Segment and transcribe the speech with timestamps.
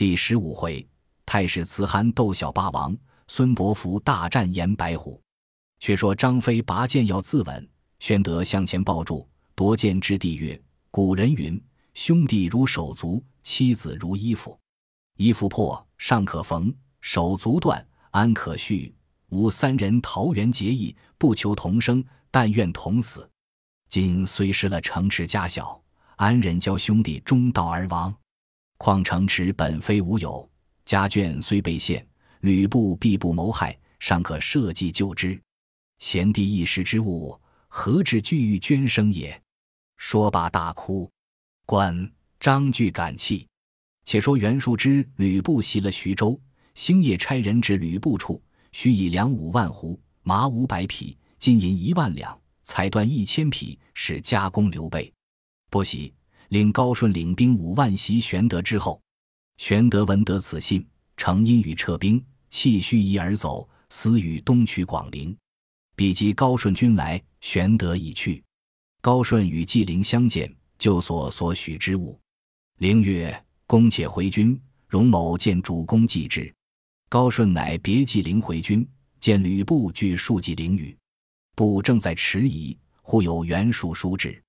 [0.00, 0.88] 第十五回，
[1.26, 2.96] 太史慈憨斗小霸王，
[3.28, 5.20] 孙伯符大战严白虎。
[5.78, 10.58] 却说张飞拔剑要自刎，玄德向前抱住，夺剑之地曰
[10.90, 14.58] ：“古人云，兄弟如手足，妻子如衣服。
[15.18, 16.72] 衣服破，尚可缝；
[17.02, 18.94] 手足断，安可续？
[19.28, 23.30] 吾三人桃园结义，不求同生，但愿同死。
[23.90, 25.78] 今虽失了城池家小，
[26.16, 28.16] 安忍教兄弟中道而亡？
[28.82, 30.50] 况城池本非无有，
[30.86, 32.04] 家眷虽被陷，
[32.40, 35.38] 吕布必不谋害，尚可设计救之。”
[36.00, 39.38] 贤弟一时之物，何至惧欲捐生也？
[39.98, 41.10] 说罢大哭。
[41.66, 43.46] 关张句感泣。
[44.06, 46.40] 且说袁术之吕布袭了徐州，
[46.74, 48.42] 星夜差人至吕布处，
[48.72, 55.12] 须以粮五万斛，马五百匹，金银一万两，彩缎一千匹，使加工刘备。
[55.68, 56.14] 不喜，
[56.50, 59.00] 令高顺领兵五万袭玄德之后。
[59.58, 60.84] 玄德闻得此信，
[61.16, 65.36] 乘阴雨撤兵，弃须夷而走，私与东取广陵。
[65.94, 68.42] 比及高顺军来，玄德已去。
[69.00, 72.18] 高顺与纪灵相见，就所所许之物。
[72.78, 76.52] 灵曰：“公且回军。”荣某见主公祭之。
[77.08, 78.84] 高顺乃别纪灵回军，
[79.20, 80.96] 见吕布具数骑灵语。
[81.54, 84.42] 布正在迟疑，忽有袁术书至。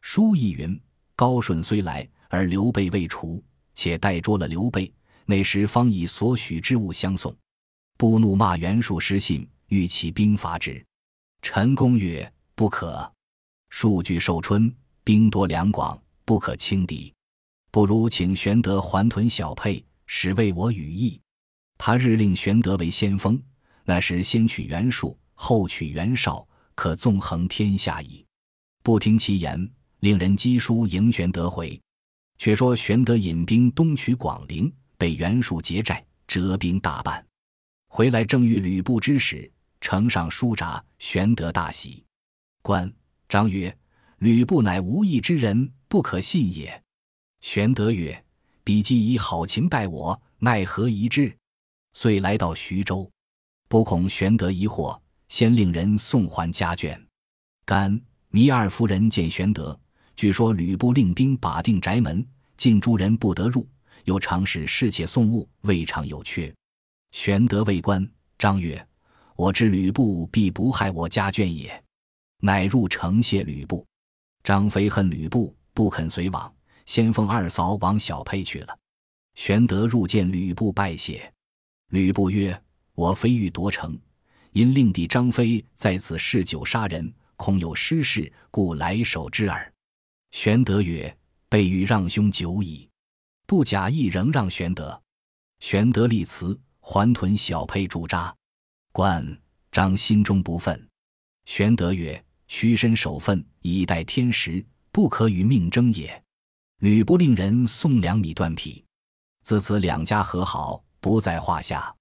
[0.00, 0.80] 书意云
[1.14, 3.42] ：“高顺虽来，而刘备未除，
[3.74, 4.92] 且待捉了刘备，
[5.26, 7.34] 那时方以所许之物相送。”
[7.98, 10.84] 布怒骂袁术失信，欲起兵伐之。
[11.40, 13.12] 陈宫曰：“不可，
[13.70, 14.74] 数据寿春，
[15.04, 17.12] 兵多粮广，不可轻敌。
[17.70, 21.20] 不如请玄德还屯小沛，使为我羽翼。
[21.78, 23.40] 他日令玄德为先锋，
[23.84, 28.24] 那时先取袁术，后取袁绍，可纵横天下矣。”
[28.82, 29.70] 不听其言，
[30.02, 31.80] 令人赍书迎玄德回。
[32.36, 37.24] 却说玄德引兵东取广陵，被袁术劫寨，折兵大半。
[37.86, 39.48] 回来正遇吕布之使。
[39.80, 42.04] 呈上书札，玄德大喜。
[42.62, 42.92] 关
[43.28, 43.76] 张曰
[44.18, 46.82] ：“吕布乃无义之人，不可信也。”
[47.40, 48.24] 玄德曰
[48.64, 51.32] ：“彼既以好情待我，奈何疑之？”
[51.94, 53.08] 遂来到徐州，
[53.68, 57.00] 不恐玄德疑惑，先令人送还家眷。
[57.64, 58.00] 甘
[58.32, 59.78] 糜二夫人见玄德，
[60.22, 62.24] 据说吕布令兵把定宅门，
[62.56, 63.66] 禁诸人不得入，
[64.04, 66.54] 又常使侍妾送物，未尝有缺。
[67.10, 68.86] 玄德谓关张曰。
[69.34, 71.82] 我知吕布必不害我家眷也，
[72.38, 73.84] 乃入城谢吕布。
[74.44, 76.54] 张飞恨吕布，不肯随往，
[76.86, 78.78] 先锋二嫂往小沛去了。
[79.34, 81.28] 玄德入见吕布拜谢，
[81.88, 82.56] 吕布曰
[82.94, 83.98] ：“我非欲夺城，
[84.52, 89.68] 因令弟张飞在此嗜酒杀人，恐有失事，故来守之耳。”
[90.32, 91.14] 玄德曰
[91.50, 92.88] ：“备欲让兄久矣，
[93.46, 95.00] 不假意仍让玄德。”
[95.60, 98.34] 玄德立辞，还屯小沛驻扎。
[98.92, 99.24] 关
[99.70, 100.80] 张心中不忿，
[101.44, 106.20] 玄德曰：“屈身守分，以待天时，不可与命争也。”
[106.80, 108.82] 吕布令人送粮米断匹，
[109.42, 111.94] 自此两家和好，不在话下。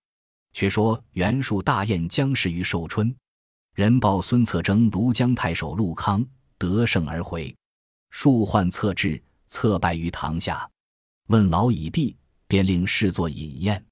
[0.54, 3.14] 却说袁术大宴将士于寿春，
[3.76, 6.26] 人报孙策征庐江太守陆康
[6.58, 7.54] 得胜而回，
[8.12, 10.70] 术唤策至，策败于堂下，
[11.28, 12.16] 问劳已毕，
[12.48, 13.84] 便令侍作饮宴。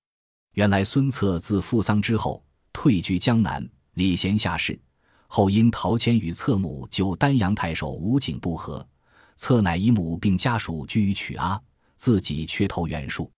[0.53, 2.43] 原来孙策自父丧之后。
[2.71, 4.79] 退居江南，礼贤下士。
[5.27, 8.87] 后因陶谦与策母就丹阳太守吴景不和，
[9.35, 11.59] 策乃以母并家属居于曲阿，
[11.97, 13.29] 自己却投袁术。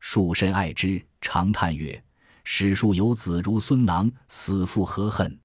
[0.00, 2.02] 术深爱之，长叹曰
[2.42, 5.38] ：“史书有子如孙郎，死父何恨？”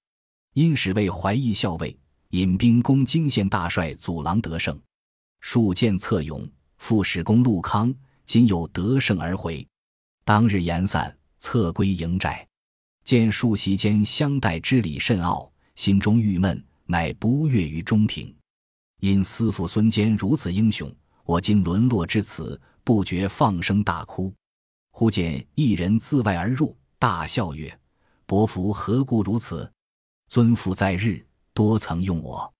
[0.55, 1.95] 因使为怀义校尉，
[2.29, 4.79] 引兵攻荆县大帅祖郎得胜。
[5.41, 6.47] 数见策勇，
[6.77, 7.93] 副使公陆康
[8.25, 9.65] 今有得胜而回。
[10.23, 12.47] 当日言散，策归营寨。
[13.03, 18.35] 见数席间相待之礼甚傲，心中郁闷，乃不悦于中庭。
[19.01, 20.91] 因思父孙坚如此英雄，
[21.23, 24.33] 我今沦落至此，不觉放声大哭。
[24.89, 27.79] 忽见一人自外而入，大笑曰
[28.25, 29.71] ：“伯父何故如此？
[30.27, 31.23] 尊父在日，
[31.55, 32.53] 多曾用我。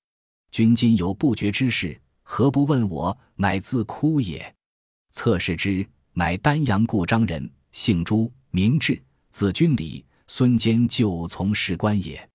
[0.50, 3.15] 君今有不决之事，何不问我？
[3.36, 4.56] 乃自哭也。”
[5.12, 9.00] 侧视之，乃丹阳故张人，姓朱，名志，
[9.30, 10.03] 字君礼。
[10.27, 12.27] 孙坚旧从事官也，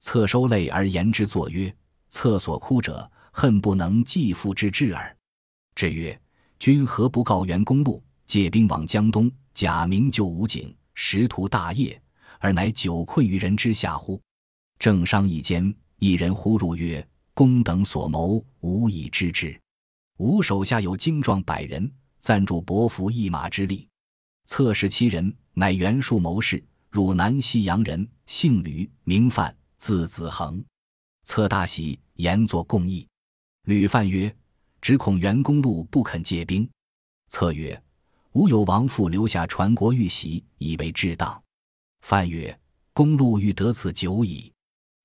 [0.00, 1.72] 侧收泪而言之，作曰
[2.10, 5.16] ：“侧所哭者，恨不能继父之志耳。”
[5.76, 6.20] 至曰
[6.58, 12.02] ：“君何不告袁公路，借兵往江东，假名救吴景，实图大业，
[12.40, 14.20] 而乃久困于人之下乎？”
[14.80, 19.60] 正商议间，一人呼入曰：“公等所谋，无以知之。
[20.18, 21.90] 吾手下有精壮百人，
[22.20, 23.88] 暂助伯服一马之力。
[24.46, 30.64] 侧氏其人，乃袁术谋士，汝南西阳人，姓吕，名范，字子恒。
[31.24, 33.06] 策大喜，言作共议。
[33.64, 34.34] 吕范曰
[34.80, 36.68] ：“只恐袁公路不肯借兵。”
[37.28, 37.80] 策曰
[38.32, 41.42] ：“吾有王父留下传国玉玺，以为至当。”
[42.02, 42.58] 范曰
[42.94, 44.50] ：“公路欲得此久矣，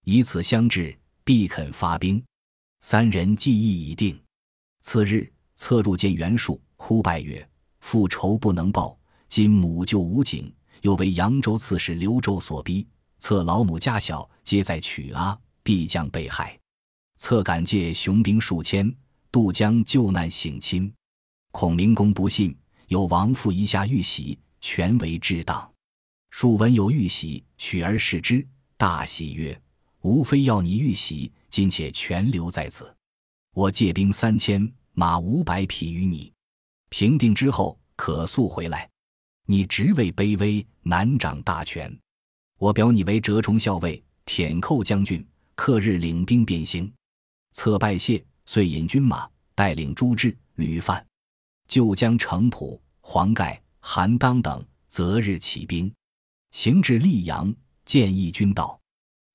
[0.04, 2.24] 以此相制，必肯发兵。”
[2.82, 4.20] 三人计议已定。
[4.82, 7.48] 次日，策入见袁术，哭拜曰
[7.80, 8.98] ：“父仇不能报。”
[9.30, 16.56] 今母舅无景，又为扬州刺史刘胄所逼，策老母家小皆在曲阿，必将被害。
[17.18, 18.96] 策敢借雄兵数千
[19.32, 20.94] 渡江救难省亲，
[21.52, 22.56] 孔明公不信，
[22.90, 25.68] 有王父遗下玉玺，全为至当。
[26.30, 28.46] 庶闻有玉玺，取而视之，
[28.78, 29.60] 大喜曰
[30.04, 32.94] ：“无非要你玉玺，今且全留在此。
[33.54, 36.32] 我借兵三千，马五百匹于你，
[36.90, 38.90] 平定之后可速回来。”
[39.46, 41.94] 你职位卑微，难掌大权。
[42.58, 46.92] 我表你为折冲校尉、舔寇将军，克日领兵便行。
[47.52, 51.06] 策拜谢，遂引军马，带领朱志、吕范，
[51.68, 55.94] 就将程普、黄盖、韩当等择日起兵，
[56.52, 57.54] 行至溧阳，
[57.86, 58.80] 见义军道。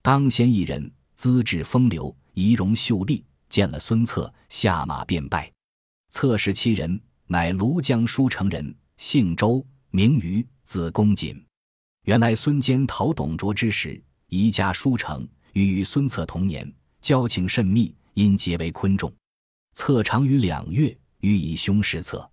[0.09, 5.53] 当先一人，资质风流，仪容秀丽，见了孙策，下马便拜。
[6.09, 9.63] 策氏七人，乃庐江舒城人，姓周。
[9.91, 11.39] 名瑜，字公瑾。
[12.05, 16.73] 原来孙坚讨董卓之时，移家书城，与孙策同年，
[17.03, 19.13] 交情甚密，因结为昆仲。
[19.75, 22.27] 策长于两月，予以兄事策。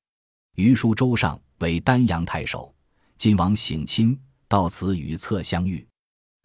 [0.56, 2.74] 余书周上为丹阳太守，
[3.18, 4.18] 晋王省亲，
[4.48, 5.86] 到此与策相遇。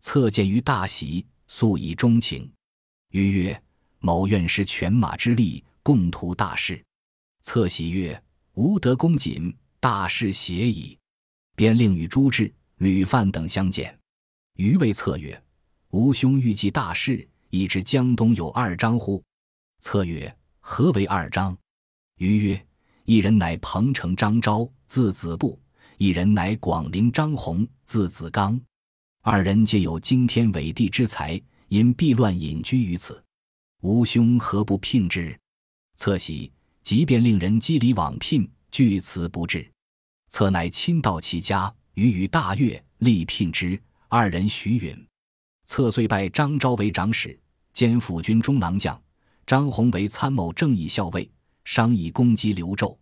[0.01, 2.51] 策见于大喜，素以钟情。
[3.11, 3.63] 余曰
[4.01, 6.83] ：“某愿施犬马之力，共图大事。”
[7.43, 8.23] 策喜曰
[8.55, 10.99] ：“吾德公瑾，大事协矣。”
[11.55, 13.99] 便令与朱志、吕范等相见。
[14.55, 15.41] 余谓策曰
[15.91, 19.23] ：“吾兄欲计大事，已知江东有二张乎？”
[19.81, 21.57] 策曰：“何为二张？”
[22.17, 22.67] 余曰
[23.05, 25.59] ：“一人乃彭城张昭，字子布；
[25.99, 28.59] 一人乃广陵张宏，字子刚。
[29.23, 31.39] 二人皆有惊天伟地之才，
[31.69, 33.23] 因避乱隐居于此。
[33.83, 35.39] 吾兄何不聘之？”
[35.95, 36.51] 策喜，
[36.83, 39.71] 即便令人机礼往聘，据辞不至。
[40.31, 43.79] 策乃亲到其家，予以大悦，力聘之。
[44.09, 45.07] 二人许允。
[45.67, 47.39] 策遂拜张昭为长史，
[47.75, 48.99] 兼辅军中郎将；
[49.45, 51.31] 张宏为参谋正义校尉，
[51.67, 52.97] 商议攻击刘胄。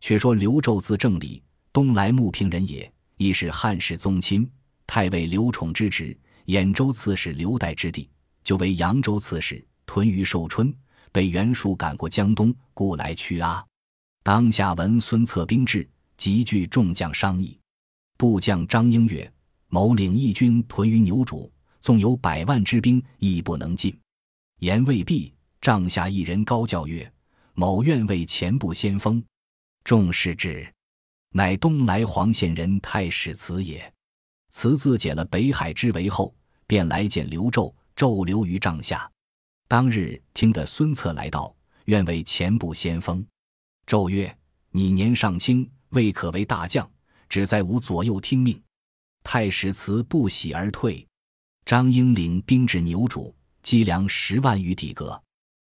[0.00, 1.40] 却说刘胄字正礼，
[1.72, 4.50] 东莱牟平人也，亦是汉室宗亲，
[4.94, 6.14] 太尉刘宠之侄，
[6.48, 8.10] 兖州刺史刘岱之弟，
[8.44, 10.70] 就为扬州刺史，屯于寿春，
[11.10, 13.64] 被袁术赶过江东，故来屈阿。
[14.22, 15.88] 当下闻孙策兵至。
[16.18, 17.58] 急聚众将商议，
[18.18, 19.32] 部将张英曰
[19.68, 21.50] ：“某领义军屯于牛渚，
[21.80, 23.98] 纵有百万之兵，亦不能进。”
[24.60, 27.10] 言未毕，帐下一人高叫曰
[27.54, 29.24] ：“某愿为前部先锋。”
[29.84, 30.70] 众视之，
[31.30, 33.91] 乃东莱黄县人太史慈也。
[34.52, 36.32] 慈自解了北海之围后，
[36.66, 39.10] 便来见刘胄，胄留于帐下。
[39.66, 41.52] 当日听得孙策来到，
[41.86, 43.26] 愿为前部先锋。
[43.86, 44.32] 胄曰
[44.70, 46.90] ：“你年尚轻。”未可为大将，
[47.28, 48.58] 只在吾左右听命。
[49.22, 51.06] 太史慈不喜而退。
[51.66, 53.30] 张英领兵至牛渚，
[53.62, 55.22] 积粮十万余底格。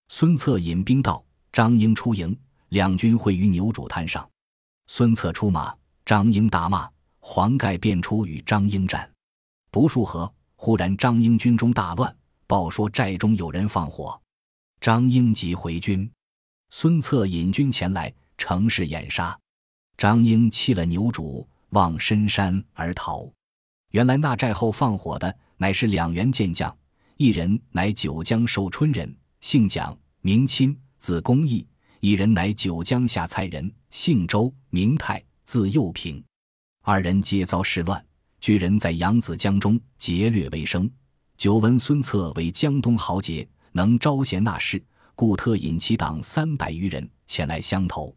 [0.08, 4.28] 孙策引兵到，张英出营，两军会于牛渚滩上。
[4.88, 6.87] 孙策出马，张英大骂，
[7.20, 9.08] 黄盖便出与张英战。
[9.70, 12.14] 不数合，忽然张英军中大乱，
[12.46, 14.20] 报说寨中有人放火。
[14.80, 16.10] 张英即回军，
[16.70, 19.38] 孙策引军前来，乘势掩杀。
[19.96, 23.30] 张英弃了牛渚，望深山而逃。
[23.90, 26.74] 原来那寨后放火的，乃是两员健将，
[27.16, 31.66] 一人乃九江寿春人，姓蒋，名钦，字公义；
[32.00, 36.24] 一人乃九江下蔡人，姓周，名泰，字幼平。
[36.82, 38.04] 二人皆遭事乱，
[38.40, 40.90] 居人在扬子江中劫掠为生。
[41.37, 44.82] 久闻孙策为江东豪杰，能招贤纳士，
[45.14, 48.14] 故特引其党三百余人前来相投。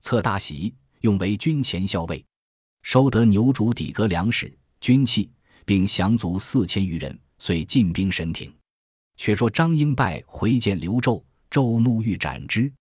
[0.00, 0.74] 策大喜。
[1.02, 2.26] 用为军前校尉，
[2.82, 5.30] 收得牛渚底阁粮食、军器，
[5.64, 8.52] 并降卒四千余人，遂进兵神亭。
[9.16, 11.22] 却说张英败回见刘胄，
[11.52, 12.72] 胄怒欲斩之，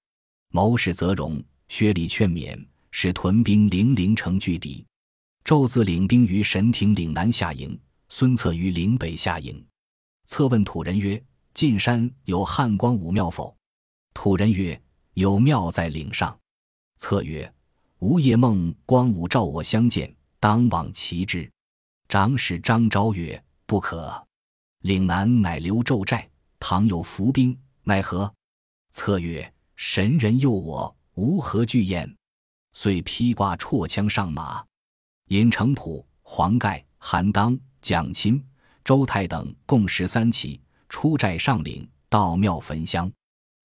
[0.51, 4.83] 谋士则荣、薛礼劝勉，使屯兵零陵城拒敌。
[5.47, 9.65] 胄自领兵于神亭岭南下营，孙策于岭北下营。
[10.25, 11.23] 策问土人曰
[11.55, 13.55] ：“晋山有汉光武庙否？”
[14.13, 14.77] 土人曰
[15.15, 16.37] ：“有庙在岭上。”
[16.99, 17.49] 策曰：
[17.99, 21.49] 吾夜梦光武召我相见，当往齐之。
[22.09, 24.21] 长史张昭曰：“不可。
[24.81, 28.29] 岭南乃刘胄寨，倘有伏兵，奈何？”
[28.91, 32.17] 策曰：“神人诱我，吾何惧焉？”
[32.75, 34.61] 遂披挂绰枪上马，
[35.27, 38.41] 引程普、黄盖、韩当、蒋钦、
[38.85, 43.11] 周泰等共十三骑出寨上岭，到庙焚香，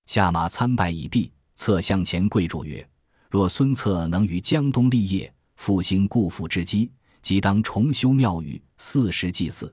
[0.07, 1.31] 下马参拜已毕。
[1.54, 2.85] 策向前跪祝曰
[3.31, 6.90] ：“若孙策能于江东立业，复兴故父之基。”
[7.23, 9.73] 即当重修庙宇，四时祭祀。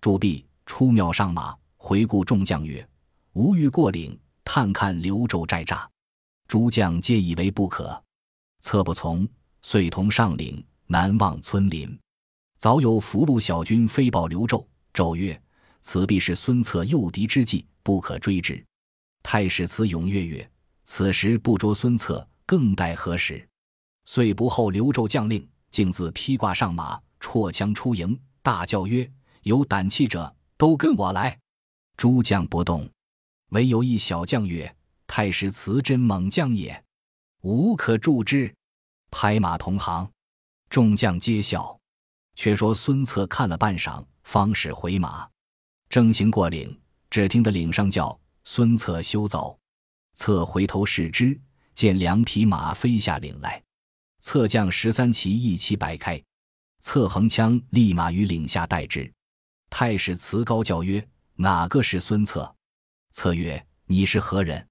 [0.00, 2.84] 铸毕，出庙上马，回顾众将曰
[3.34, 5.86] ：“吾欲过岭，探看刘胄寨栅。”
[6.48, 8.02] 诸将皆以为不可。
[8.60, 9.28] 策不从，
[9.62, 10.60] 遂同上岭，
[10.92, 11.96] 南望村林。
[12.58, 15.40] 早有俘虏小军飞报刘胄，胄曰
[15.80, 18.60] ：“此必是孙策诱敌之计，不可追之。”
[19.22, 20.50] 太史慈踊跃曰
[20.84, 23.48] ：“此时不捉孙策，更待何时？”
[24.04, 25.48] 遂不候刘胄将令。
[25.70, 29.08] 径自披挂上马，绰枪出营，大叫曰
[29.44, 31.38] ：“有胆气者，都跟我来！”
[31.96, 32.90] 诸将不动，
[33.50, 34.74] 唯有一小将曰
[35.06, 36.82] ：“太史慈真猛将也，
[37.42, 38.52] 无可助之。”
[39.12, 40.10] 拍马同行，
[40.70, 41.78] 众将皆笑。
[42.36, 45.28] 却说孙策看了半晌，方始回马。
[45.90, 49.58] 正行过岭，只听得岭上叫：“孙策休走！”
[50.16, 51.38] 策回头视之，
[51.74, 53.62] 见两匹马飞下岭来。
[54.20, 56.22] 策将十三骑一齐摆开，
[56.80, 59.12] 策横枪立马于岭下待之。
[59.68, 62.54] 太史慈高叫曰：“哪个是孙策？”
[63.12, 64.66] 策曰：“你是何人？”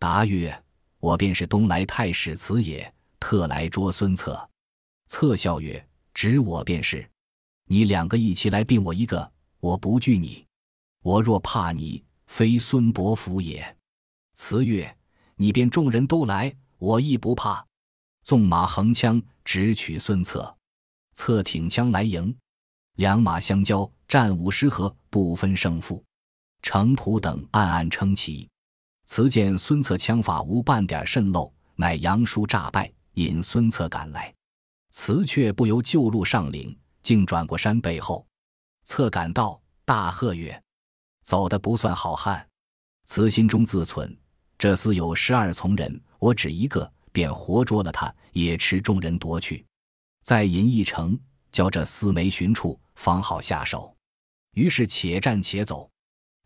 [0.00, 0.64] 答曰
[0.98, 4.48] ：“我便是东来太史慈也，特来捉孙策。”
[5.06, 7.08] 策笑曰：“指我便是。
[7.66, 10.44] 你两个一齐来并我一个，我不惧你。
[11.02, 13.76] 我若怕你，非孙伯符也。”
[14.34, 14.96] 慈曰
[15.36, 17.64] ：“你便众人都来，我亦不怕。”
[18.24, 20.56] 纵马横枪直取孙策，
[21.12, 22.34] 策挺枪来迎，
[22.96, 26.02] 两马相交，战五十合，不分胜负。
[26.62, 28.48] 程普等暗暗称奇。
[29.04, 34.33] 此见孙策枪法无半点渗漏，乃杨叔诈败，引孙策赶来。
[34.96, 38.24] 辞却不由旧路上岭，竟转过山背后。
[38.84, 40.62] 策赶到，大喝曰
[41.26, 42.48] ：“走的不算好汉！”
[43.04, 44.16] 辞心中自忖：
[44.56, 46.90] 这厮有十二从人，我只一个。
[47.10, 49.64] 便活捉了他，也持众人夺去，
[50.22, 51.16] 再引一城，
[51.52, 53.96] 叫这厮没寻处，方好下手。
[54.54, 55.88] 于是且战且走，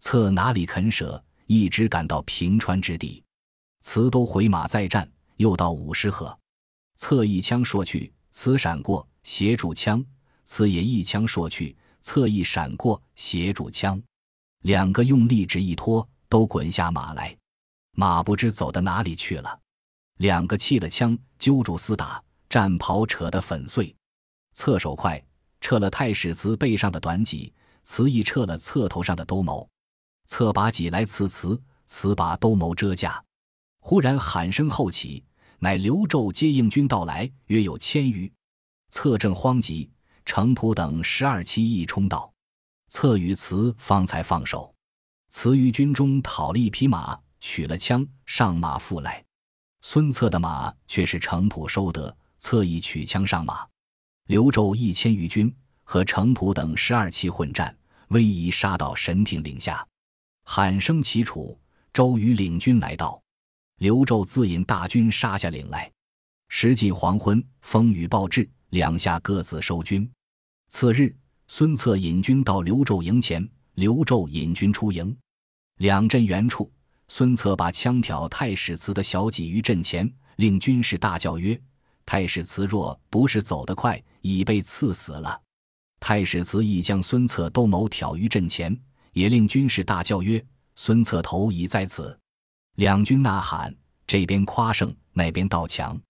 [0.00, 3.22] 策哪里肯舍，一直赶到平川之地。
[3.80, 6.38] 慈都回马再战，又到五十合，
[6.96, 10.00] 策一枪说去，慈闪过，斜主枪；
[10.44, 14.00] 慈也一枪说去，侧翼闪过，斜主枪。
[14.62, 17.36] 两个用力只一拖，都滚下马来，
[17.92, 19.60] 马不知走到哪里去了。
[20.18, 23.94] 两个弃了枪，揪住厮打，战袍扯得粉碎。
[24.52, 25.22] 侧手快，
[25.60, 27.52] 撤了太史慈背上的短戟；
[27.84, 29.66] 慈亦撤了侧头上的兜鍪。
[30.26, 33.24] 侧把戟来刺慈，慈把兜鍪遮架。
[33.80, 35.24] 忽然喊声后起，
[35.60, 38.30] 乃刘胄接应军到来，约有千余。
[38.90, 39.90] 策正慌急，
[40.24, 42.32] 程普等十二骑亦冲到。
[42.88, 44.74] 策与慈方才放手。
[45.30, 49.22] 慈于军中讨了一匹马，取了枪，上马复来。
[49.82, 53.66] 孙策的马却是程普收得，策意取枪上马。
[54.26, 57.76] 刘胄一千余军和程普等十二骑混战，
[58.08, 59.86] 威仪杀到神亭岭下，
[60.44, 61.58] 喊声齐楚，
[61.92, 63.20] 周瑜领军来到。
[63.78, 65.90] 刘胄自引大军杀下岭来。
[66.48, 70.10] 时近黄昏，风雨暴至，两下各自收军。
[70.68, 71.14] 次日，
[71.46, 75.16] 孙策引军到刘胄营前，刘胄引军出营，
[75.76, 76.70] 两阵远处。
[77.06, 81.58] 孙策把枪挑太史慈的小戟于阵前，令军士大叫曰
[82.04, 85.40] ：“太史慈若不是走得快，已被刺死了。”
[86.00, 88.76] 太史慈亦将孙策兜谋挑于阵前，
[89.12, 90.44] 也令军士大叫曰
[90.74, 92.18] ：“孙策头已在此！”
[92.78, 93.74] 两军呐喊，
[94.06, 96.00] 这边夸胜，那边道强。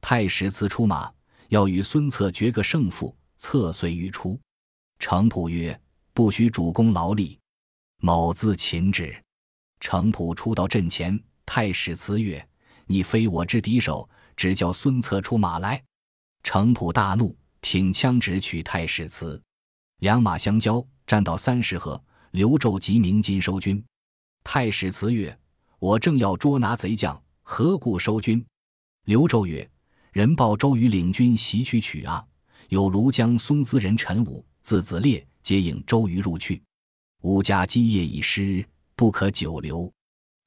[0.00, 1.08] 太史慈出马，
[1.46, 3.16] 要与孙策决个胜负。
[3.36, 4.36] 策遂欲出，
[4.98, 5.80] 程普曰
[6.12, 7.38] ：“不许主公劳力。”
[8.02, 9.16] 某自擒之。
[9.78, 12.44] 程普出到阵前，太史慈曰
[12.86, 15.80] ：“你非我之敌手，只叫孙策出马来。”
[16.42, 19.40] 程普大怒，挺枪直取太史慈。
[20.00, 23.80] 两马相交，战到三十合，刘胄即鸣金收军。
[24.42, 25.38] 太史慈曰
[25.78, 28.44] ：“我正要捉拿贼将，何故收军？”
[29.06, 29.68] 刘周曰
[30.12, 32.24] ：“人报周瑜领军袭取曲阿，
[32.68, 36.62] 有庐江松滋人陈武、字子烈接应周瑜入去。
[37.22, 38.64] 吾家基业已失。”
[38.98, 39.88] 不可久留，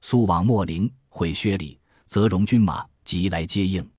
[0.02, 3.90] 速往秣陵会薛礼，则容军马即来接应。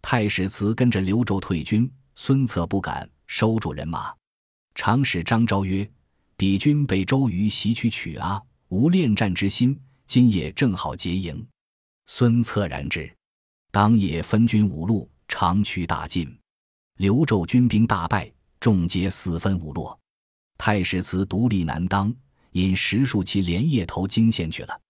[0.00, 4.10] 太史慈跟着刘周退军，孙策不敢收住人马，
[4.74, 5.86] 常使张昭曰
[6.38, 9.78] ：“彼军被周瑜袭取曲阿，无恋战之心，
[10.10, 11.46] 今夜正好结营。”
[12.08, 13.08] 孙策然之，
[13.70, 16.36] 当夜分军五路，长驱大进。
[16.96, 19.96] 刘胄军兵大败，众皆四分五落。
[20.58, 22.12] 太史慈独立难当，
[22.54, 24.80] 引十数骑连夜投荆县去了。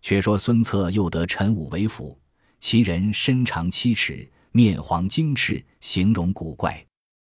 [0.00, 2.18] 却说孙策又得陈武为辅，
[2.58, 6.82] 其人身长七尺，面黄精赤，形容古怪。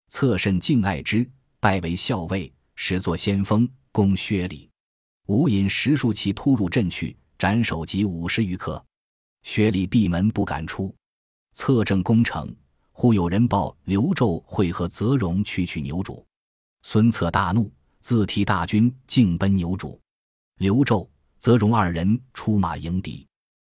[0.10, 1.30] 策甚敬爱之，
[1.60, 4.68] 拜为校尉，始作先锋，攻薛礼。
[5.28, 8.84] 吾引十数骑突入阵去，斩首级五十余客。
[9.44, 10.94] 薛礼闭门不敢出。
[11.54, 12.56] 策正攻城。
[13.00, 16.26] 忽有人报刘胄会合泽荣去取牛渚，
[16.82, 19.96] 孙策大怒，自提大军径奔牛渚。
[20.58, 23.28] 刘胄、泽荣二人出马迎敌。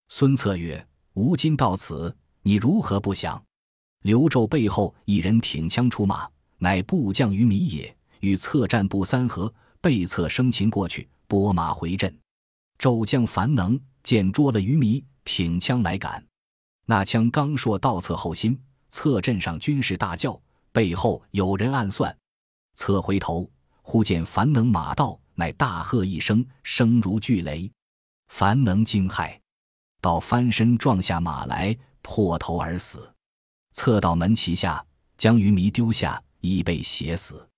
[0.10, 3.41] 孙策曰：“吾今到此，你如何不降？”
[4.03, 12.13] 刘胄背后一人挺枪出马，乃部将于米也，与策战不三合，被策生擒过去，拨马回阵。
[12.77, 16.25] 骤将樊能见捉了于米，挺枪来赶，
[16.86, 18.60] 那枪刚说到侧后心。
[18.89, 20.39] 侧阵上军士大叫，
[20.72, 22.15] 背后有人暗算。
[22.75, 23.50] 侧回头，
[23.82, 27.72] 忽见樊能马到，乃大喝一声，声如巨雷。
[28.27, 29.39] 樊能惊骇，
[30.00, 33.12] 到翻身撞下马来，破头而死。
[33.72, 34.86] 侧到门旗下，
[35.18, 37.50] 将鱼迷丢下，已被血死。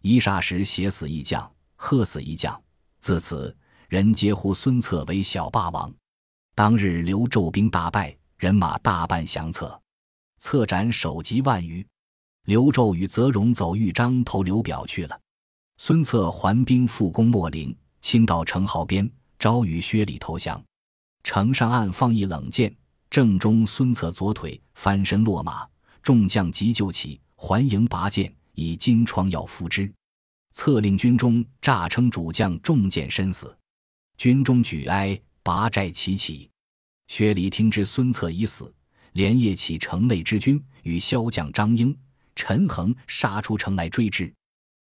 [0.00, 2.58] 一霎时，血死一将，喝死一将。
[3.00, 3.54] 自此，
[3.88, 5.90] 人皆呼孙策为小霸王。
[6.54, 9.80] 当日刘胄兵大败，人马大半降策。
[10.36, 11.84] 策斩首级万余，
[12.44, 15.18] 刘胄与泽荣走豫章投刘表去了。
[15.78, 20.62] 孙策还兵复攻秣陵，亲到城壕边，招与薛礼投降。
[21.24, 22.70] 城上暗放一冷箭，
[23.08, 25.66] 正中孙策左腿，翻身落马。
[26.02, 29.90] 众将急救起，还营拔剑，以金疮药敷之。
[30.52, 33.56] 策令军中诈称主将中箭身死，
[34.18, 36.50] 军中举哀，拔寨齐起。
[37.06, 38.74] 薛礼听知孙策已死。
[39.12, 41.96] 连夜起城内之军，与骁将张英、
[42.36, 44.32] 陈恒杀出城来追之。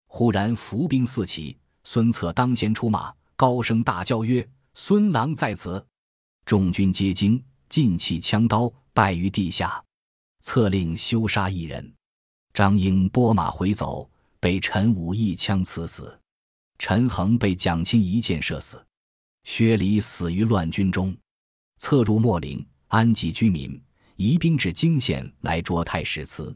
[0.07, 5.85] 忽然伏兵四起，孙策当先出马，高声大叫曰：“孙郎在此！”
[6.43, 9.81] 众军皆惊，尽弃枪刀，败于地下。
[10.41, 11.93] 策令休杀一人。
[12.53, 16.19] 张英拨马回走，被陈武一枪刺死。
[16.77, 18.83] 陈恒被蒋钦一箭射死。
[19.45, 21.15] 薛礼死于乱军中。
[21.77, 23.81] 策入秣陵，安吉居民。
[24.17, 26.55] 移兵至荆县来捉太史慈。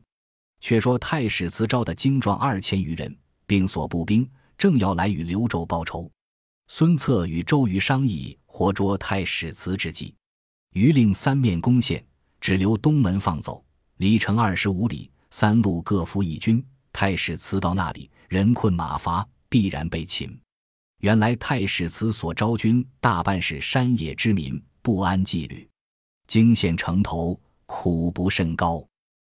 [0.62, 6.10] 却说太史慈招的精壮二千余人，并所部兵，正要来与刘周报仇。
[6.67, 10.15] 孙策与周瑜商议活捉太史慈之计。
[10.73, 12.04] 瑜令三面攻陷，
[12.41, 13.63] 只留东门放走。
[13.97, 16.65] 离城二十五里，三路各伏一军。
[16.91, 20.39] 太史慈到那里，人困马乏，必然被擒。
[21.00, 25.70] 原来太史慈所招军大半是山野之民，不安纪律。
[26.28, 27.40] 惊县城头。
[27.72, 28.84] 苦不甚高。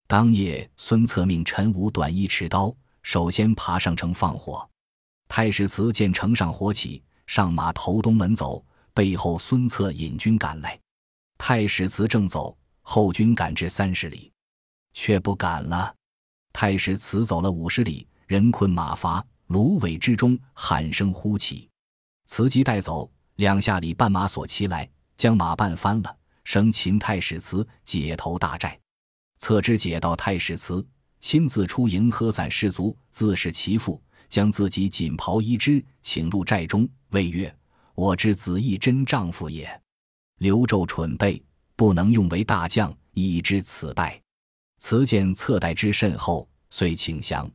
[0.06, 4.66] 当夜，孙策命陈武短一尺刀，首先爬上城放火。
[5.28, 10.80] 太史慈见城上火起，上马投东门走，背后孙策引军赶来。
[11.36, 14.32] 太史慈正走，后军赶至三十里，
[14.94, 15.94] 却不赶了。
[16.54, 21.68] 太史慈走了五十里，人困马乏，芦苇之中喊声呼起，
[22.24, 26.16] 慈即带走两下里绊马索骑来，将马绊翻了。
[26.42, 28.80] 生擒太史慈，解投大寨。
[29.36, 30.84] 策之解到太史慈，
[31.20, 37.54] 亲自出营喝散士卒，自是其父，将自己锦袍衣之，请入寨中，谓曰
[37.94, 39.68] ：“我知子义真丈夫也。”
[40.40, 41.40] 刘胄蠢备，
[41.76, 44.18] 不能用为大将，以知此败。
[44.78, 47.48] 慈见策待之甚厚，遂请降。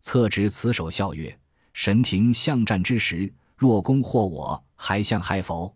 [0.00, 1.38] 策执此手笑曰
[1.72, 5.74] ：“神庭相战之时，若攻获我，还相害否？”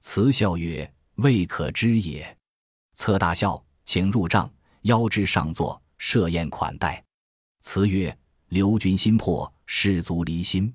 [0.00, 0.90] 辞笑曰。
[1.18, 2.38] 未可知也。
[2.94, 4.48] 策大笑，请入帐，
[4.82, 7.04] 邀之上座，设宴款待。
[7.60, 8.16] 辞曰
[8.50, 10.72] ：“刘军心破，士卒离心，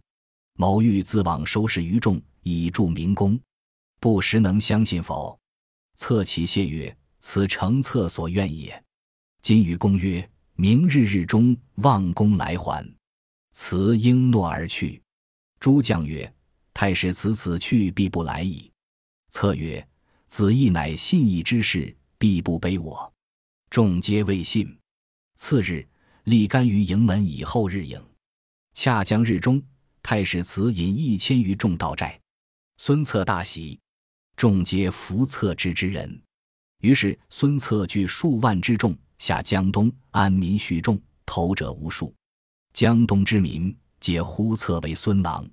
[0.56, 3.40] 某欲自往收拾余众，以助明公，
[4.02, 5.40] 不时能相信否？”
[5.96, 8.84] 策起谢曰：“此诚策所愿也。”
[9.42, 12.88] 今与公曰：“明日日中，望公来还。”
[13.54, 15.02] 辞应诺而去。
[15.60, 16.34] 诸将曰
[16.74, 18.72] ：“太史慈此去，必不来矣。”
[19.30, 19.86] 策曰。
[20.26, 23.14] 子义乃信义之士，必不卑我。
[23.70, 24.76] 众皆未信。
[25.36, 25.88] 次日，
[26.24, 28.04] 立干于营门以后日营。
[28.74, 29.62] 恰将日中，
[30.02, 32.20] 太史慈引一千余众到寨。
[32.78, 33.80] 孙策大喜，
[34.36, 36.20] 众皆服策之之人。
[36.80, 42.14] 于是孙策聚数万之众下江东，安民蓄众，投者无数。
[42.74, 45.48] 江东之民皆呼策为孙郎，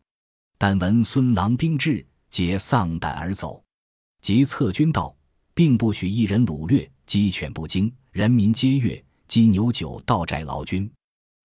[0.58, 3.62] 但闻孙郎兵至，皆丧胆而走。
[4.20, 5.14] 及策军到，
[5.54, 9.02] 并不许一人掳掠，鸡犬不惊，人民皆悦。
[9.28, 10.90] 鸡牛酒到寨劳军，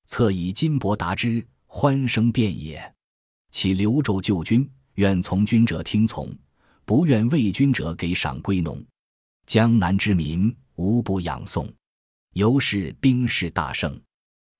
[0.08, 2.93] 策以金帛答之，欢声遍野。
[3.51, 6.28] 其留胄救军，愿从军者听从，
[6.84, 8.84] 不愿为军者给赏归农。
[9.45, 11.71] 江南之民无不仰颂，
[12.36, 13.98] 由是兵势大盛。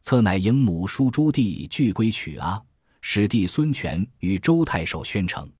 [0.01, 2.61] 策乃迎母叔朱棣俱归曲阿，
[3.01, 5.51] 使弟孙权与周太守宣城。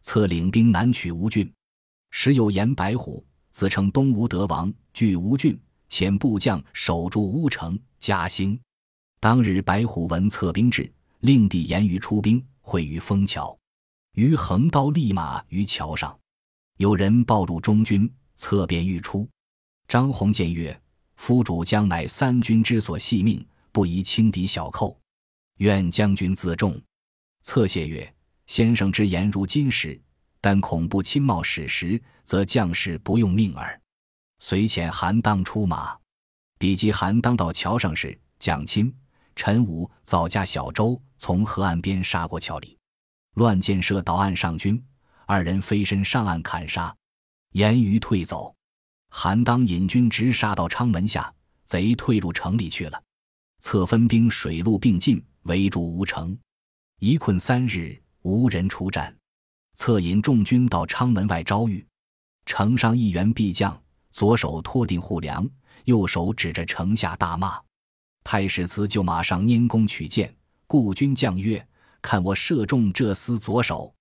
[0.00, 1.52] 策领兵南取吴郡。
[2.10, 7.78] 时有严白虎，自称东吴德王，据吴郡，遣部将守住乌城。
[7.98, 8.58] 嘉兴
[9.20, 13.54] 当日，白虎闻策兵至，令弟严于出兵，会于枫桥。
[14.14, 16.18] 于横刀立马于桥上，
[16.78, 19.28] 有人报入中军，策便欲出。
[19.86, 20.80] 张宏见曰
[21.20, 24.98] ：“夫主将乃三军之所系命，不宜轻敌小寇，
[25.58, 26.80] 愿将军自重。”
[27.44, 28.10] 策谢曰
[28.48, 30.00] ：“先生之言如金石。”
[30.40, 33.78] 但恐怖亲冒矢石，则将士不用命耳。
[34.38, 35.94] 遂遣韩当出马，
[36.58, 38.90] 比及韩当到桥上时，蒋钦、
[39.36, 42.78] 陈武早驾小舟从河岸边杀过桥里，
[43.34, 44.82] 乱箭射倒岸上军，
[45.26, 46.96] 二人飞身上岸砍杀，
[47.52, 48.56] 严于退走。
[49.10, 51.32] 韩当引军直杀到昌门下，
[51.66, 53.02] 贼退入城里去了。
[53.58, 56.36] 策分兵水陆并进，围住吴城，
[57.00, 59.14] 一困三日，无人出战。
[59.74, 61.84] 策引众军到昌门外招遇，
[62.46, 63.78] 城上一员必将，
[64.12, 65.46] 左手托定护梁，
[65.84, 67.60] 右手指着城下大骂。
[68.22, 70.34] 太史慈就马上拈弓取箭，
[70.66, 71.66] 故军将曰
[72.00, 73.92] ：“看我射中这厮左手。”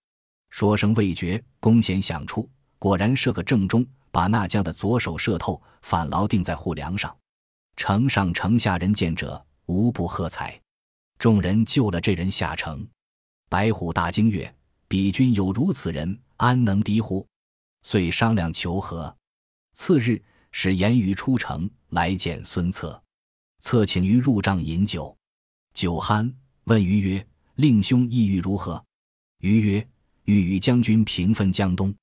[0.51, 7.15] 说声未绝，弓弦响处，果然射个正中，把那将的左手射透，反牢定在护梁上。
[7.75, 10.59] 城上城下人见者，无不喝彩。
[11.19, 12.87] 众人救了这人下城。
[13.47, 14.51] 白虎大惊曰。
[14.87, 17.23] 彼军有如此人，安能敌乎？
[17.83, 19.15] 遂商量求和。
[19.75, 20.19] 次日，
[20.51, 22.99] 使严于出城来见孙策。
[23.59, 25.15] 策请于入帐饮酒，
[25.75, 28.83] 酒酣，问于曰：“令兄意欲如何？”
[29.41, 29.87] 于曰
[30.25, 31.93] ：“欲与将军平分江东。”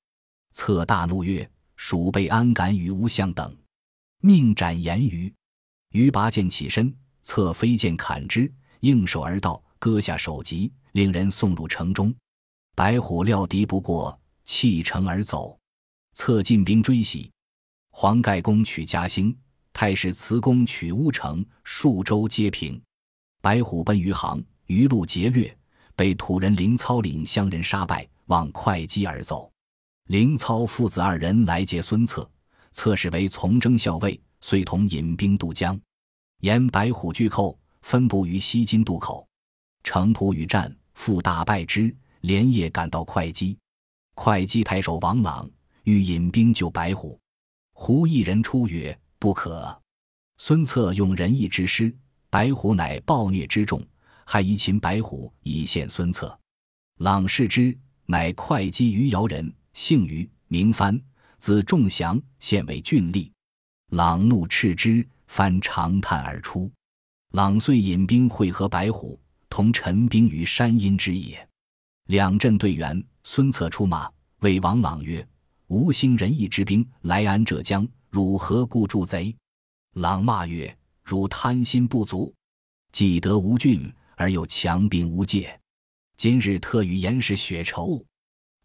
[0.57, 3.55] 策大怒曰：“鼠辈安敢与吾相等？
[4.21, 5.31] 命斩严于。”
[5.93, 6.91] 于拔剑起身，
[7.21, 12.11] 策飞剑砍之，应手而到，割下首级，令人送入城中。
[12.75, 15.55] 白虎料敌不过，弃城而走。
[16.13, 17.31] 策进兵追袭，
[17.91, 19.37] 黄盖攻取嘉兴，
[19.71, 22.81] 太史慈攻取乌城，数州皆平。
[23.43, 25.55] 白虎奔余杭，余路劫掠，
[25.95, 29.51] 被土人凌操领乡人杀败，望会稽而走。
[30.07, 32.29] 凌操父子二人来接孙策，
[32.71, 35.77] 策使为从征校尉，遂同引兵渡江。
[36.39, 39.27] 沿白虎拒寇，分布于西津渡口。
[39.83, 41.93] 城濮与战，复大败之。
[42.21, 43.57] 连夜赶到会稽，
[44.15, 45.49] 会稽太守王朗
[45.83, 47.17] 欲引兵救白虎，
[47.73, 49.79] 胡一人出曰：“不可。”
[50.37, 51.95] 孙策用仁义之师，
[52.29, 53.81] 白虎乃暴虐之众，
[54.25, 56.37] 害夷秦白虎以献孙策。
[56.97, 60.99] 朗视之，乃会稽余姚人，姓余，名藩，
[61.37, 63.31] 字仲祥，现为郡吏。
[63.91, 66.69] 朗怒斥之，藩长叹而出。
[67.33, 71.47] 朗遂引兵会合白虎，同陈兵于山阴之野。
[72.07, 75.25] 两阵对员，孙策出马，谓王朗曰
[75.69, 79.33] ：“吾兴仁义之兵来安浙江，汝何故助贼？”
[79.93, 82.33] 朗骂曰：“汝贪心不足，
[82.91, 85.61] 既得吴郡，而又强兵无界，
[86.17, 88.03] 今日特与严氏血仇。”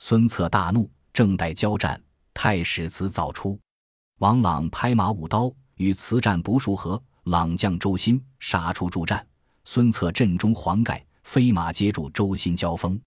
[0.00, 2.00] 孙策大怒，正待交战，
[2.32, 3.58] 太史慈早出，
[4.18, 9.26] 王朗拍马舞刀，与慈战不数合，朗将周兴杀出助战，
[9.64, 12.98] 孙策阵中黄盖飞马接住周兴交锋。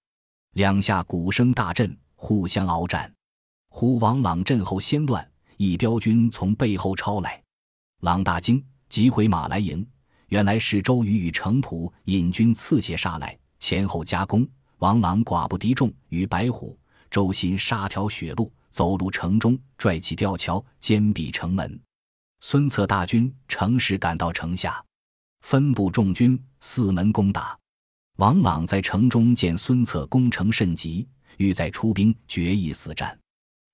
[0.54, 3.12] 两下鼓声大震，互相鏖战。
[3.70, 7.42] 忽王朗阵后先乱，一彪军从背后抄来，
[8.02, 9.86] 朗大惊，急回马来迎。
[10.28, 14.48] 原来是周瑜与程普引军刺斜杀来，前后夹攻。
[14.78, 16.78] 王朗寡不敌众，与白虎、
[17.16, 21.80] 周兴杀条血路，走入城中，拽起吊桥，坚壁城门。
[22.42, 24.84] 孙策大军乘势赶到城下，
[25.40, 27.58] 分部众军四门攻打。
[28.18, 33.18] 王朗在城中见孙策攻城甚急，欲再出兵决一死战。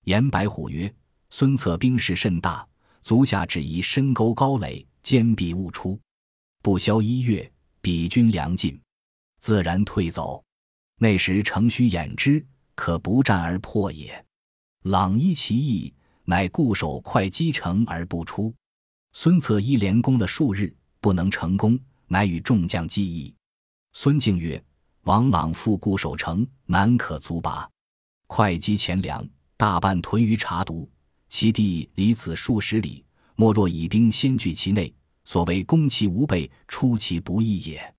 [0.04, 0.93] 严白虎曰
[1.32, 2.63] ：“孙策兵势甚大，
[3.01, 5.99] 足下只宜深沟高垒，坚壁勿出。
[6.62, 7.51] 不消一月，
[7.82, 8.80] 彼军粮尽，
[9.39, 10.43] 自然退走。
[10.99, 12.45] 那时城虚掩之，
[12.76, 14.26] 可不战而破也。”
[14.84, 15.94] 朗依其意，
[16.26, 18.54] 乃固守会稽城而不出。
[19.14, 23.34] 孙策一连攻了数日，不能成功，乃与众将计议。
[23.94, 24.64] 孙敬曰
[25.04, 27.70] ：“王朗复固守城，难可卒拔。
[28.28, 30.88] 会稽钱粮大半屯于茶渎，
[31.28, 33.04] 其地离此数十里，
[33.36, 34.94] 莫若以兵先据其内，
[35.26, 37.96] 所谓攻其无备，出其不意也。”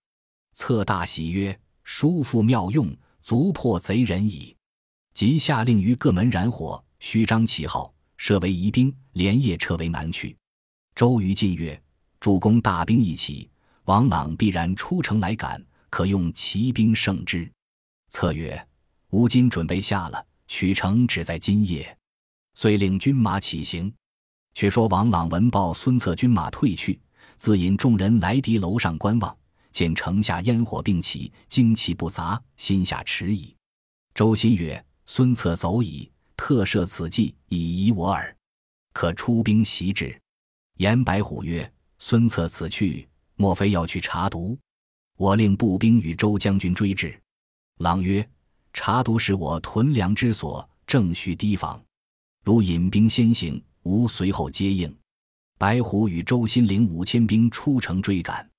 [0.54, 4.56] 策大喜曰：“叔父妙用，足破贼人矣。”
[5.14, 10.36] 即下令于各门燃火，虚张旗号，设为疑兵，连夜撤为南去。
[10.94, 11.80] 周瑜进曰
[12.20, 13.50] ：“主公大兵一起，
[13.84, 17.50] 王朗必然出城来赶，可用骑兵胜之。”
[18.08, 18.66] 策曰
[19.10, 21.96] ：“吾今准备下了，取城只在今夜。”
[22.54, 23.92] 遂令军马起行。
[24.54, 27.00] 却说王朗闻报孙策军马退去，
[27.38, 29.34] 自引众人来敌楼上观望，
[29.70, 33.56] 见城下烟火并起，旌旗不杂，心下迟疑。
[34.14, 38.34] 周新曰：“孙策走矣，特设此计以疑我耳，
[38.94, 40.18] 可出兵袭之。”
[40.80, 41.70] 颜白虎曰
[42.00, 44.58] ：“孙策此去，莫非要去查毒？
[45.18, 47.14] 我令步兵与周将军追至。”
[47.80, 48.26] 狼曰
[48.72, 51.78] ：“查毒是我屯粮之所，正需提防。
[52.42, 54.96] 如引兵先行，吾随后接应。”
[55.60, 58.50] 白虎与周新领五千兵出城追赶。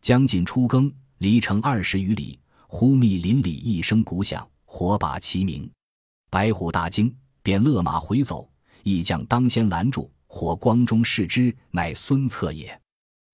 [0.00, 0.88] 将近初更，
[1.18, 2.38] 离城二十余里，
[2.68, 5.68] 忽密林里一声鼓响，火把齐鸣。
[6.30, 8.50] 白虎大惊，便勒马回走。
[8.82, 10.10] 一将当先拦住。
[10.28, 12.78] 火光中视之，乃孙策也。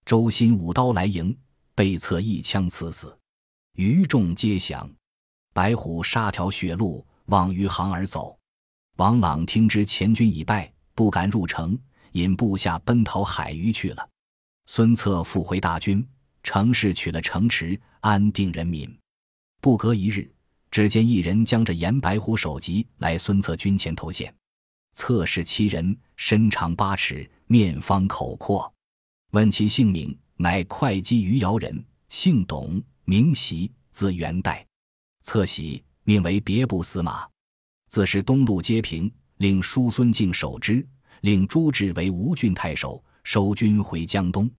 [0.05, 1.37] 周新舞刀来迎，
[1.75, 3.19] 被策一枪刺死。
[3.77, 4.89] 余众皆降。
[5.55, 8.39] 白虎杀条血路，往余杭而走。
[8.97, 11.77] 王朗听知前军已败，不敢入城，
[12.13, 14.09] 引部下奔逃海隅去了。
[14.67, 16.07] 孙策复回大军，
[16.43, 18.95] 乘势取了城池，安定人民。
[19.63, 20.31] 不隔一日，
[20.73, 24.35] 只见一人将着严白虎首级来孙策军前投献。
[24.95, 28.73] 侧视其人，身长八尺，面方口阔。
[29.33, 34.67] 问其姓名，乃会稽余姚人，姓董，名袭，字元代。
[35.23, 37.29] 侧喜，命为别部司马。
[37.89, 40.87] 自是东路皆平，令叔孙敬守之，
[41.21, 44.51] 令朱志为吴郡太守，收军回江东。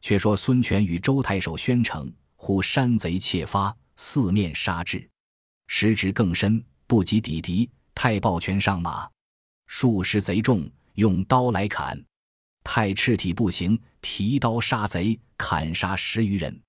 [0.00, 5.06] 却说孙权与周太守宣城，忽山贼窃发，四面杀至，
[5.72, 9.08] 时值更深，不及抵敌，太抱拳上马。
[9.68, 12.04] 数十贼众用刀来砍，
[12.64, 16.60] 太赤体不行，提刀杀贼，砍杀十余人。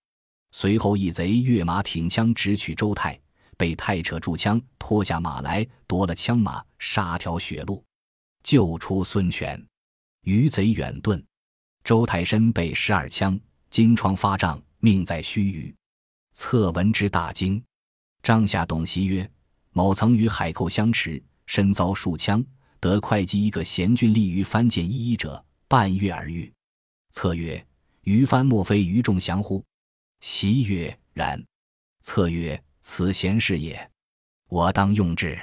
[0.51, 3.19] 随后一贼跃马挺枪直取周泰，
[3.57, 7.83] 被太扯住枪，脱下马来夺了枪马，杀条血路，
[8.43, 9.59] 救出孙权。
[10.25, 11.21] 余贼远遁，
[11.83, 13.37] 周泰身被十二枪，
[13.71, 15.73] 金疮发胀，命在须臾。
[16.33, 17.61] 策闻之大惊，
[18.23, 19.29] 帐下董袭曰
[19.73, 22.43] ：“某曾与海寇相持，身遭数枪。”
[22.81, 26.51] 得会稽一个贤俊立于番见一一者，半月而愈。
[27.11, 27.63] 策曰
[28.01, 29.63] ：“于番莫非于众降乎？”
[30.19, 31.39] 袭曰：“然。”
[32.01, 33.91] 策曰：“此贤士也，
[34.49, 35.39] 我当用之。”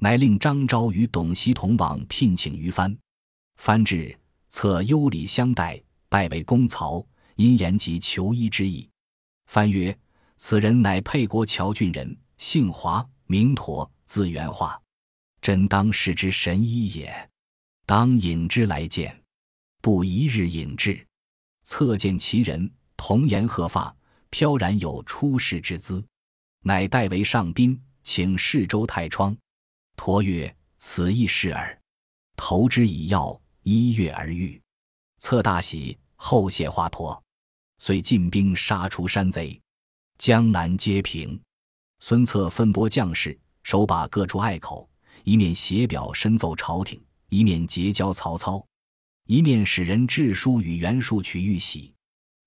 [0.00, 2.94] 乃令张昭与董袭同往聘请于番。
[3.54, 4.14] 番至，
[4.50, 7.02] 策优礼相待，拜为公曹，
[7.36, 8.86] 因言及求医之意。
[9.46, 9.98] 番曰
[10.36, 14.80] ：“此人乃沛国谯郡人，姓华，名妥，字元化。”
[15.42, 17.30] 真当世之神医也，
[17.84, 19.22] 当引之来见。
[19.80, 21.06] 不一日引至，
[21.62, 23.94] 侧见其人，童颜鹤发，
[24.30, 26.04] 飘然有出世之姿，
[26.62, 29.36] 乃代为上宾，请侍周太窗。
[29.94, 31.80] 托曰：“此亦是耳。”
[32.34, 34.60] 投之以药，一月而愈。
[35.18, 37.22] 策大喜，后谢华佗，
[37.78, 39.60] 遂进兵杀出山贼，
[40.18, 41.38] 江南皆平。
[42.00, 44.88] 孙策分拨将士，手把各处隘口。
[45.24, 48.64] 一面写表申奏朝廷，一面结交曹操，
[49.26, 51.92] 一面使人致书与袁术取玉玺。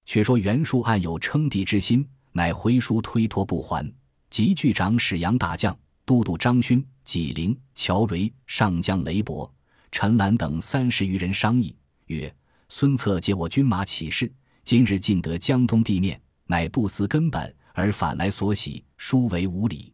[0.06, 3.94] 却说袁术暗有称帝之心，乃回书推脱不还。
[4.30, 9.52] 及拒长史杨大将、都督张勋、纪灵、乔蕤、上将雷伯、
[9.92, 12.34] 陈兰等三十余人商议，曰
[12.70, 14.32] ：“孙策借我军马起事，
[14.64, 19.94] 今日尽得江东地面，乃不思根本，而反来所喜，殊为无礼。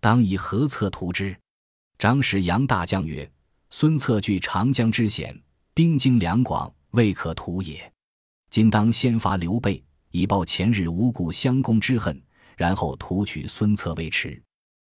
[0.00, 1.36] 当以何策图之？”
[1.98, 3.30] 长史杨大将曰
[3.70, 5.38] ：“孙策据长江之险，
[5.74, 7.92] 兵精粮广，未可图也。
[8.50, 12.22] 今当先伐刘备，以报前日无故相攻之恨，
[12.56, 14.40] 然后图取孙策未迟。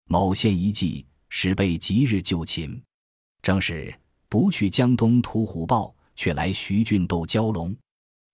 [0.09, 2.83] 某献一计，使备即日就擒。
[3.41, 3.95] 正是
[4.29, 7.75] 不去江东图虎豹，却来徐郡斗蛟龙。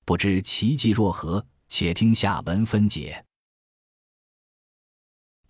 [0.04, 1.44] 不知其计若何？
[1.68, 3.24] 且听下文分解。”